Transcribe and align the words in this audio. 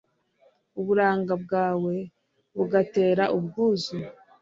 uburanga 0.79 1.33
bwawe 1.43 1.95
bugatera 2.55 3.23
ubwuzu 3.37 3.97